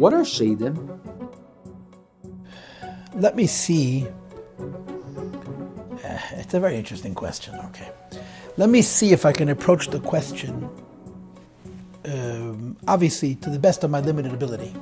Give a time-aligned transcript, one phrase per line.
[0.00, 0.98] What are Shadim?
[3.16, 4.06] Let me see.
[6.02, 7.54] Uh, it's a very interesting question.
[7.66, 7.92] Okay.
[8.56, 10.70] Let me see if I can approach the question,
[12.06, 14.74] um, obviously, to the best of my limited ability.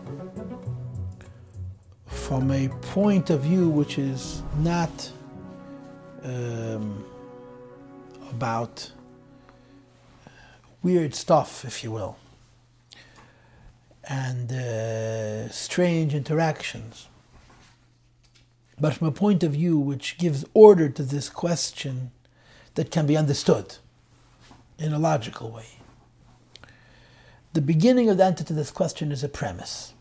[2.07, 5.11] From a point of view which is not
[6.23, 7.05] um,
[8.31, 8.93] about
[10.85, 12.17] weird stuff, if you will,
[14.09, 17.09] and uh, strange interactions.
[18.81, 22.11] But from a point of view which gives order to this question
[22.75, 23.77] that can be understood
[24.79, 25.67] in a logical way.
[27.53, 29.95] The beginning of the answer to this question is a premise.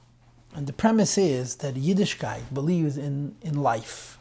[0.56, 4.18] And the premise is that Yiddishkeit believes in, in life.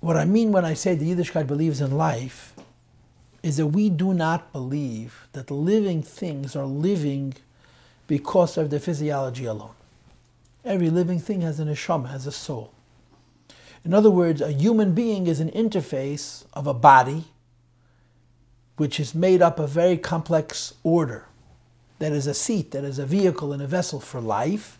[0.00, 2.53] What I mean when I say the Yiddishkeit believes in life
[3.44, 7.34] is that we do not believe that living things are living
[8.06, 9.74] because of their physiology alone.
[10.64, 12.72] Every living thing has an neshama, has a soul.
[13.84, 17.24] In other words, a human being is an interface of a body
[18.76, 21.26] which is made up of very complex order.
[21.98, 24.78] That is a seat, that is a vehicle and a vessel for life.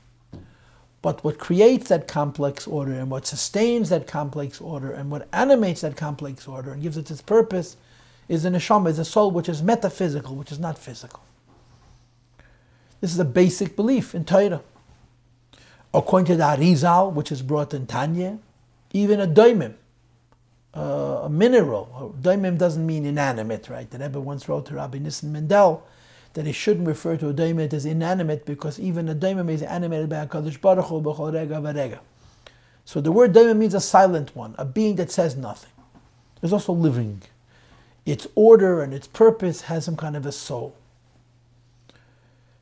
[1.02, 5.82] But what creates that complex order and what sustains that complex order and what animates
[5.82, 7.76] that complex order and gives it its purpose
[8.28, 11.20] is a neshama, is a soul which is metaphysical, which is not physical.
[13.00, 14.62] This is a basic belief in Torah.
[15.92, 18.38] According to the Arizal, which is brought in Tanya,
[18.92, 19.74] even a daimim,
[20.74, 22.16] uh, a mineral.
[22.20, 23.88] Daimim doesn't mean inanimate, right?
[23.88, 25.86] The Rebbe once wrote to Rabbi Nissen Mendel
[26.32, 30.08] that he shouldn't refer to a daimim as inanimate because even a daimim is animated
[30.08, 32.00] by a Kadosh Baruch Hu rega.
[32.84, 35.70] So the word daimim means a silent one, a being that says nothing.
[36.40, 37.22] There's also living.
[38.06, 40.76] Its order and its purpose has some kind of a soul.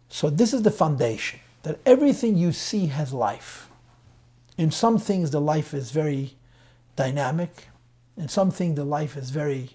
[0.09, 3.69] So this is the foundation that everything you see has life.
[4.58, 6.35] In some things, the life is very
[6.97, 7.69] dynamic.
[8.17, 9.70] In some things, the life is very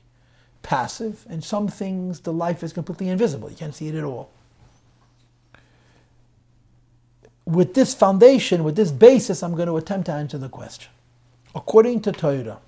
[0.62, 1.26] passive.
[1.30, 3.50] In some things, the life is completely invisible.
[3.50, 4.30] You can't see it at all.
[7.46, 10.92] With this foundation, with this basis, I'm going to attempt to answer the question.
[11.56, 12.60] According to Torah,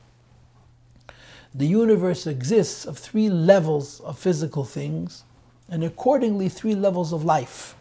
[1.54, 5.24] the universe exists of three levels of physical things,
[5.70, 7.76] and accordingly, three levels of life.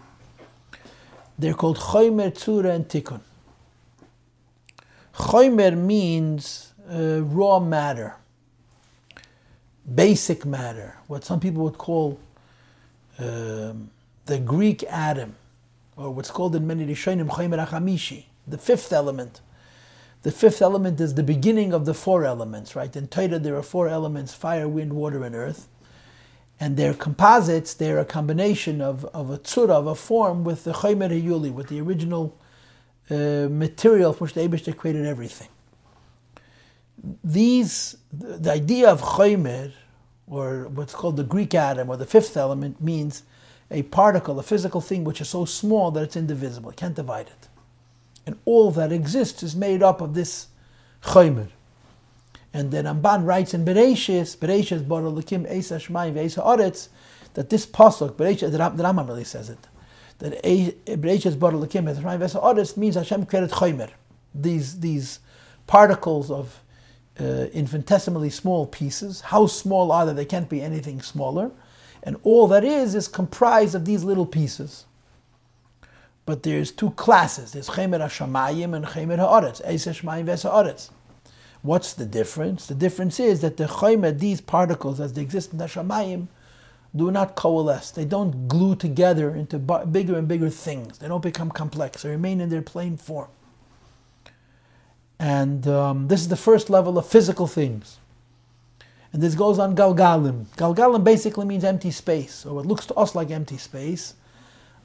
[1.39, 3.21] They're called Chomer, Tzura, and Tikkun.
[5.15, 8.17] Chomer means uh, raw matter,
[9.95, 12.19] basic matter, what some people would call
[13.19, 13.91] um,
[14.27, 15.37] the Greek atom,
[15.97, 19.41] or what's called in many Rishonim Chomer Achamishi, the fifth element.
[20.23, 22.95] The fifth element is the beginning of the four elements, right?
[22.95, 25.69] In Torah there are four elements fire, wind, water, and earth.
[26.61, 30.73] And they're composites, they're a combination of, of a tzura, of a form, with the
[30.73, 32.37] Chomer Hiyuli, with the original
[33.11, 35.49] uh, material from which the Eibishter created everything.
[37.23, 39.73] These, the idea of Chomer,
[40.27, 43.23] or what's called the Greek atom, or the fifth element, means
[43.71, 47.28] a particle, a physical thing which is so small that it's indivisible, you can't divide
[47.28, 47.47] it.
[48.28, 50.49] And all that exists is made up of this
[51.03, 51.49] Chomer.
[52.53, 56.89] And then Ramban writes in Bereshis, Bereshis Bar Elokim Eisa Shmayim Ve'esa Oretz,
[57.33, 59.66] that this pasuk, Bereshis, the Rambam really says it,
[60.19, 63.89] that Bereshis Bar Elokim Eisa Shmayim Ve'esa Oretz means Hashem created Chomer.
[64.34, 65.21] These, these
[65.66, 66.62] particles of
[67.19, 69.22] uh, infinitesimally small pieces.
[69.22, 70.12] How small are they?
[70.12, 71.50] They can't be anything smaller.
[72.03, 74.84] And all that is, is comprised of these little pieces.
[76.28, 77.53] But there's two classes.
[77.53, 79.66] There's Chemer HaShamayim and Chemer HaOretz.
[79.66, 80.91] Eisa Shmayim Ve'esa Oretz.
[81.62, 82.66] What's the difference?
[82.66, 86.28] The difference is that the chaymer, these particles as they exist in the shamayim,
[86.94, 87.93] do not coalesce.
[87.93, 90.99] They don't glue together into bigger and bigger things.
[90.99, 92.03] They don't become complex.
[92.03, 93.31] They remain in their plain form.
[95.19, 97.97] And um, this is the first level of physical things.
[99.15, 100.45] And this goes on Galgalim.
[100.59, 104.13] Galgalim basically means empty space, or what looks to us like empty space.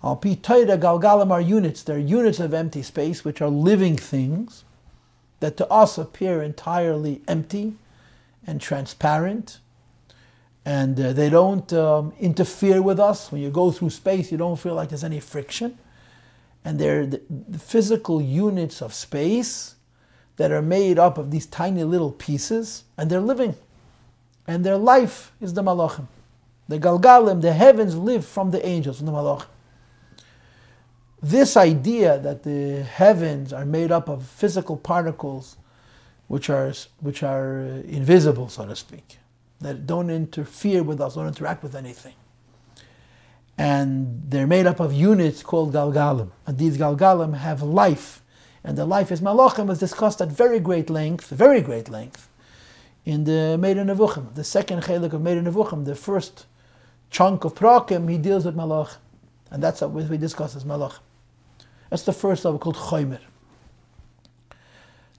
[0.04, 1.82] Al Galgalim are units.
[1.82, 4.66] They're units of empty space, which are living things
[5.40, 7.76] that to us appear entirely empty
[8.46, 9.60] and transparent,
[10.66, 13.32] and uh, they don't um, interfere with us.
[13.32, 15.78] When you go through space, you don't feel like there's any friction.
[16.66, 19.76] And they're the, the physical units of space
[20.38, 23.56] that are made up of these tiny little pieces, and they're living.
[24.48, 26.08] And their life is the malachim.
[26.70, 29.48] The galgalim, the heavens live from the angels, from the malachim
[31.24, 35.56] this idea that the heavens are made up of physical particles
[36.28, 39.20] which are, which are uh, invisible, so to speak,
[39.62, 42.16] that don't interfere with us, don't interact with anything,
[43.58, 46.32] and they're made up of units called Galgalim.
[46.46, 48.22] And these Galgalim have life,
[48.62, 52.30] and the life is Malachim was discussed at very great length, very great length,
[53.06, 56.48] in the Moreh Nevuchim, the second chelik of Moreh Nevuchim, the first
[57.10, 58.98] chunk of Prakim, he deals with Malach,
[59.52, 61.00] and that's what we discuss as Malach.
[61.94, 63.20] That's the first level called Choymer.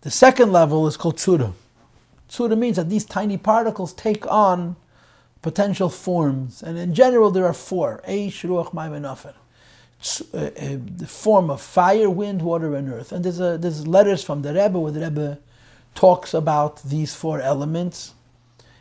[0.00, 1.52] The second level is called Tzura.
[2.28, 4.74] Tzura means that these tiny particles take on
[5.40, 9.06] potential forms, and in general there are four: Eish, Ruach, Maim, and.
[9.06, 9.30] Uh, uh,
[10.34, 13.12] the form of fire, wind, water, and earth.
[13.12, 15.38] And there's a, there's letters from the Rebbe where the Rebbe
[15.94, 18.14] talks about these four elements,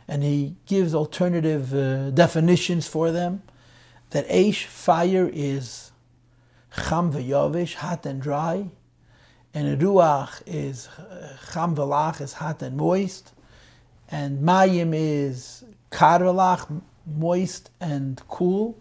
[0.07, 3.44] and he gives alternative uh, definitions for them.
[4.10, 5.92] That Eish, fire, is
[6.75, 8.70] Cham v'Yavish, hot and dry,
[9.54, 10.90] and Ruach is
[11.52, 13.34] Cham v'Lach, is hot and moist,
[14.10, 16.20] and Mayim is Kar
[17.06, 18.80] moist and cool,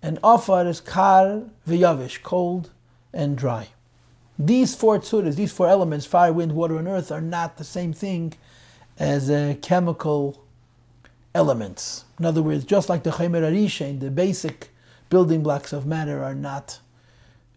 [0.00, 2.70] and Afar is Kar v'Yavish, cold
[3.12, 3.68] and dry.
[4.38, 7.92] These four tzuras, these four elements, fire, wind, water, and earth, are not the same
[7.92, 8.34] thing
[8.98, 10.44] as uh, chemical
[11.34, 12.04] elements.
[12.18, 14.70] In other words, just like the Chaymer Arishain, the basic
[15.08, 16.80] building blocks of matter are not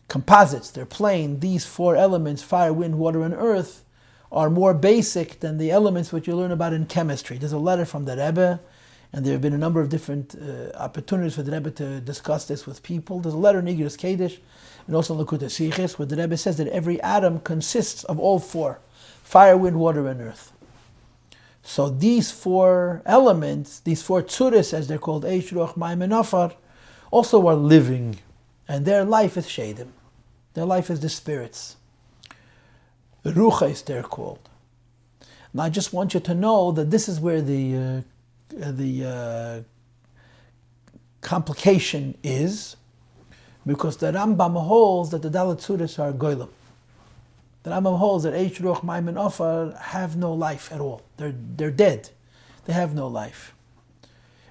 [0.08, 1.40] composites, they're plain.
[1.40, 3.84] These four elements, fire, wind, water, and earth,
[4.32, 7.38] are more basic than the elements which you learn about in chemistry.
[7.38, 8.60] There's a letter from the Rebbe
[9.14, 12.46] and there have been a number of different uh, opportunities for the Rebbe to discuss
[12.46, 13.20] this with people.
[13.20, 14.40] There's a letter in Igros Kodesh
[14.86, 18.40] and also in Likkutei Sichos where the Rebbe says that every atom consists of all
[18.40, 18.80] four
[19.24, 20.54] fire, wind, water, and earth.
[21.62, 26.54] So these four elements, these four tzuris, as they're called, Eish, Ruach, Maim, and Afar,
[27.12, 28.20] also are living,
[28.68, 29.90] and their life is Shadim.
[30.54, 31.78] Their life is the spirits.
[33.24, 34.50] Ruchais, they're called.
[35.52, 39.62] And I just want you to know that this is where the uh, the uh,
[41.22, 42.76] complication is
[43.66, 46.50] because the Rambam holds that the Dalit Sudas are Goyim.
[47.64, 51.02] The Rambam holds that Eish Ruach Maim and Ofar have no life at all.
[51.18, 52.10] They're, they're dead.
[52.66, 53.54] They have no life.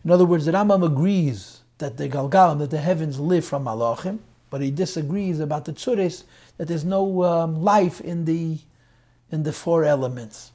[0.05, 4.19] In other words, the Rambam agrees that the Galgalim, that the heavens live from Malachim,
[4.51, 6.25] but he disagrees about the Tzuris,
[6.57, 8.59] that there's no um, life in the,
[9.31, 10.53] in the four elements.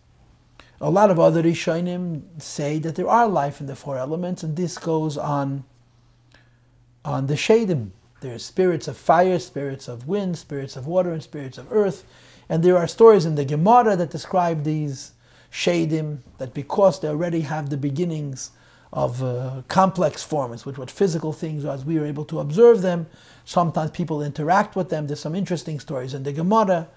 [0.79, 4.55] A lot of other Rishonim say that there are life in the four elements, and
[4.55, 5.63] this goes on
[7.03, 7.91] on the Shadim.
[8.21, 12.03] There are spirits of fire, spirits of wind, spirits of water, and spirits of earth.
[12.49, 15.13] And there are stories in the Gemara that describe these
[15.51, 18.51] Shadim, that because they already have the beginnings
[18.93, 23.07] of uh, complex forms, which what physical things as we are able to observe them,
[23.45, 25.07] sometimes people interact with them.
[25.07, 26.87] There's some interesting stories in the Gemara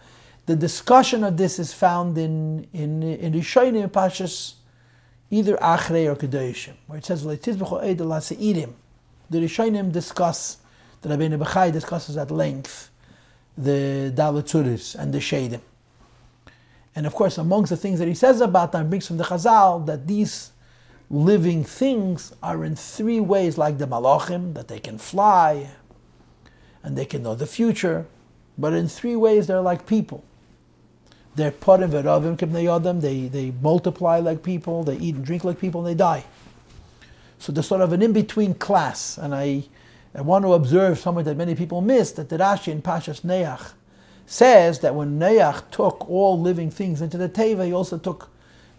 [0.47, 4.55] the discussion of this is found in in in Rishonim Pashas,
[5.31, 7.25] either Achrei or Kedoshim, where it says.
[7.25, 7.39] The
[9.41, 10.59] Rishonim discuss
[11.01, 12.91] the Rabbeinu Bechai discusses at length
[13.57, 15.61] the Dalatzuris and the Shadim.
[16.95, 19.87] And of course, amongst the things that he says about them, brings from the Chazal
[19.87, 20.51] that these
[21.11, 25.71] living things are in three ways like the Malachim, that they can fly
[26.83, 28.07] and they can know the future,
[28.59, 30.25] but in three ways they're like people.
[31.35, 34.85] They're part parim v'ravim kibnei They they multiply like people.
[34.85, 36.25] They eat and drink like people, and they die.
[37.39, 39.65] So there's sort of an in-between class, and I,
[40.15, 42.13] I want to observe something that many people miss.
[42.13, 43.73] That the Rashi in Pashas Neach
[44.27, 48.31] says that when Neach took all living things into the Teva, he also took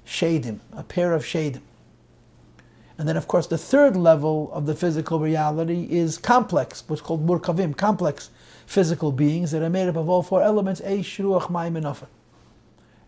[0.08, 1.62] shadim, a pair of shadim.
[2.98, 7.28] And then, of course, the third level of the physical reality is complex, what's called
[7.28, 8.30] murkavim, complex
[8.66, 12.08] physical beings that are made up of all four elements, eish, ruach, mayim, and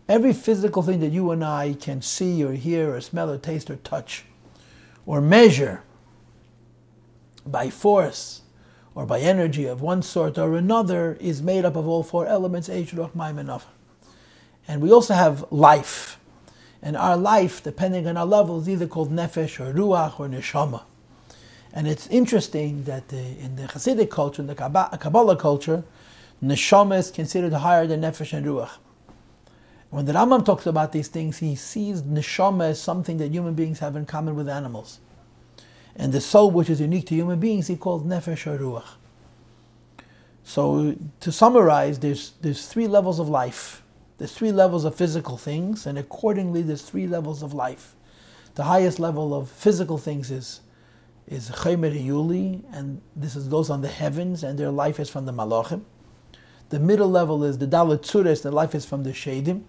[0.08, 3.70] Every physical thing that you and I can see or hear or smell or taste
[3.70, 4.24] or touch
[5.04, 5.82] or measure
[7.46, 8.42] by force
[8.94, 12.68] or by energy of one sort or another is made up of all four elements,
[12.68, 16.17] and we also have life.
[16.82, 20.82] And our life, depending on our level, is either called nefesh or ruach or neshama.
[21.72, 25.84] And it's interesting that the, in the Hasidic culture, in the Kabbalah culture,
[26.42, 28.70] neshama is considered higher than nefesh and ruach.
[29.90, 33.78] When the Rambam talks about these things, he sees neshama as something that human beings
[33.78, 35.00] have in common with animals.
[35.96, 38.88] And the soul, which is unique to human beings, he calls nefesh or ruach.
[40.44, 43.82] So, to summarize, there's, there's three levels of life.
[44.18, 47.94] There's three levels of physical things, and accordingly, there's three levels of life.
[48.56, 50.60] The highest level of physical things is
[51.26, 55.26] is Chaymer Yuli, and this is, goes on the heavens, and their life is from
[55.26, 55.82] the Malachim.
[56.70, 59.64] The middle level is the Dalit Tzures, their life is from the Shadim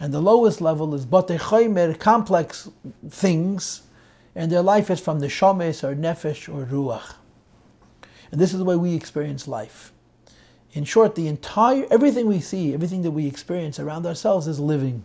[0.00, 2.70] and the lowest level is Batei chaymer, complex
[3.08, 3.82] things,
[4.34, 7.14] and their life is from the Shomes or Nefesh or Ruach.
[8.30, 9.92] And this is the way we experience life.
[10.72, 15.04] In short, the entire, everything we see, everything that we experience around ourselves is living.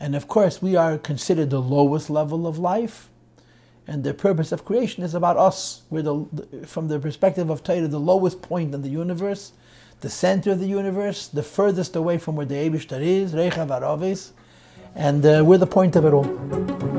[0.00, 3.08] And of course, we are considered the lowest level of life.
[3.86, 5.82] And the purpose of creation is about us.
[5.90, 9.52] We're the, from the perspective of Torah, the lowest point in the universe,
[10.00, 14.30] the center of the universe, the furthest away from where the Eibishter is, Rechav Aravis,
[14.94, 16.91] and uh, we're the point of it all.